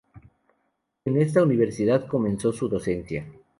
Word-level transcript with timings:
En 1.05 1.15
esta 1.21 1.43
universidad 1.43 2.07
comenzó 2.07 2.51
su 2.51 2.67
docencia. 2.67 3.23